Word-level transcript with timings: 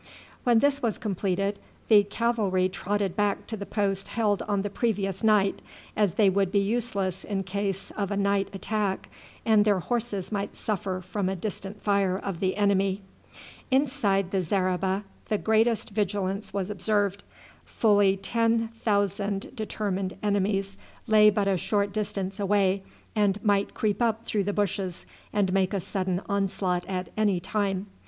When 0.45 0.57
this 0.57 0.81
was 0.81 0.97
completed 0.97 1.59
the 1.87 2.03
cavalry 2.03 2.67
trotted 2.69 3.15
back 3.15 3.45
to 3.45 3.55
the 3.55 3.67
post 3.67 4.07
held 4.07 4.41
on 4.47 4.63
the 4.63 4.69
previous 4.71 5.23
night, 5.23 5.61
as 5.95 6.15
they 6.15 6.27
would 6.27 6.51
be 6.51 6.57
useless 6.57 7.23
in 7.23 7.43
case 7.43 7.91
of 7.91 8.09
a 8.09 8.17
night 8.17 8.47
attack, 8.51 9.09
and 9.45 9.63
their 9.63 9.77
horses 9.79 10.31
might 10.31 10.55
suffer 10.55 11.01
from 11.01 11.29
a 11.29 11.35
distant 11.35 11.83
fire 11.83 12.17
of 12.17 12.39
the 12.39 12.57
enemy. 12.57 13.03
Inside 13.69 14.31
the 14.31 14.41
zareba 14.41 15.03
the 15.27 15.37
greatest 15.37 15.91
vigilance 15.91 16.51
was 16.51 16.71
observed. 16.71 17.21
Fully 17.63 18.17
ten 18.17 18.69
thousand 18.69 19.55
determined 19.55 20.17
enemies 20.23 20.77
lay 21.05 21.29
but 21.29 21.47
a 21.47 21.57
short 21.57 21.93
distance 21.93 22.39
away, 22.39 22.81
and 23.15 23.37
might 23.45 23.75
creep 23.75 24.01
up 24.01 24.25
through 24.25 24.45
the 24.45 24.51
bushes 24.53 25.05
and 25.31 25.53
make 25.53 25.75
a 25.75 25.79
sudden 25.79 26.23
onslaught 26.27 26.87
at 26.87 27.09
any 27.15 27.39
time. 27.39 27.85